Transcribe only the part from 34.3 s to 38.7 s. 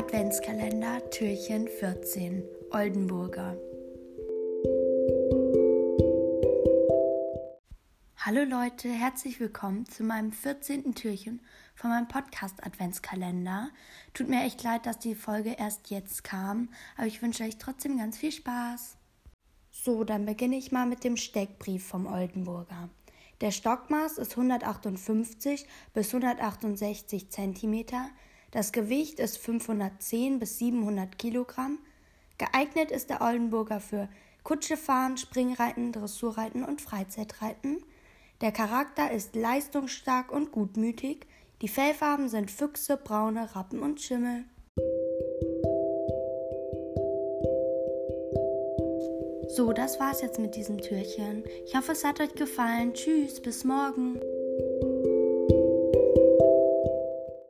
Kutschefahren, Springreiten, Dressurreiten und Freizeitreiten. Der